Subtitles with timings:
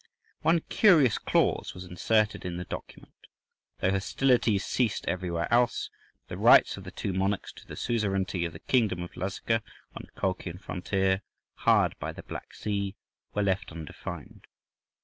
[0.41, 5.91] One curious clause was inserted in the document—though hostilities ceased everywhere else,
[6.27, 9.61] the rights of the two monarchs to the suzerainty of the kingdom of Lazica,
[9.95, 11.21] on the Colchian frontier,
[11.53, 12.95] hard by the Black Sea,
[13.35, 14.47] were left undefined.